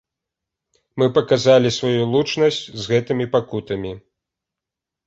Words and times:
Мы 1.01 1.05
паказалі 1.17 1.73
сваю 1.77 2.01
лучнасць 2.17 2.61
з 2.81 2.95
гэтымі 2.95 3.25
пакутамі. 3.39 3.95